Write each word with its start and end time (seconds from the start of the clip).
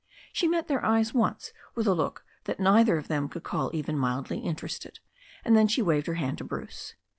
She 0.33 0.47
met 0.47 0.67
their 0.67 0.83
eyes 0.83 1.13
once 1.13 1.53
with 1.75 1.85
a 1.85 1.93
look 1.93 2.25
that 2.45 2.59
neither 2.59 2.97
of 2.97 3.07
them 3.07 3.29
could 3.29 3.43
call 3.43 3.69
even 3.71 3.99
mildly 3.99 4.39
interested, 4.39 4.99
and 5.45 5.55
then 5.55 5.67
she 5.67 5.83
waved 5.83 6.07
her 6.07 6.15
hand 6.15 6.39
to 6.39 6.43
Bruce. 6.43 6.95